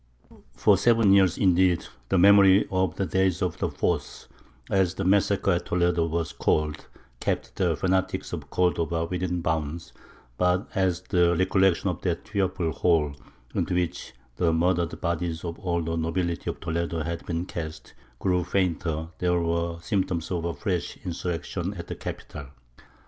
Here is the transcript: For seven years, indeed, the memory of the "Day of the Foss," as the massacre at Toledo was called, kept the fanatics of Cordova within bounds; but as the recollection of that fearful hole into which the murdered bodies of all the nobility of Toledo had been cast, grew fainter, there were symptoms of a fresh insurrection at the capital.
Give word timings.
For 0.55 0.79
seven 0.79 1.11
years, 1.13 1.37
indeed, 1.37 1.85
the 2.09 2.17
memory 2.17 2.67
of 2.71 2.95
the 2.95 3.05
"Day 3.05 3.31
of 3.39 3.59
the 3.59 3.69
Foss," 3.69 4.27
as 4.67 4.95
the 4.95 5.03
massacre 5.03 5.51
at 5.51 5.67
Toledo 5.67 6.07
was 6.07 6.33
called, 6.33 6.87
kept 7.19 7.55
the 7.57 7.75
fanatics 7.75 8.33
of 8.33 8.49
Cordova 8.49 9.05
within 9.05 9.41
bounds; 9.41 9.93
but 10.39 10.67
as 10.73 11.01
the 11.01 11.35
recollection 11.37 11.87
of 11.91 12.01
that 12.01 12.27
fearful 12.27 12.71
hole 12.71 13.13
into 13.53 13.75
which 13.75 14.13
the 14.37 14.51
murdered 14.51 14.99
bodies 15.01 15.45
of 15.45 15.59
all 15.59 15.83
the 15.83 15.95
nobility 15.95 16.49
of 16.49 16.59
Toledo 16.59 17.03
had 17.03 17.23
been 17.27 17.45
cast, 17.45 17.93
grew 18.17 18.43
fainter, 18.43 19.09
there 19.19 19.39
were 19.39 19.77
symptoms 19.83 20.31
of 20.31 20.45
a 20.45 20.53
fresh 20.55 20.97
insurrection 21.05 21.75
at 21.75 21.85
the 21.85 21.95
capital. 21.95 22.47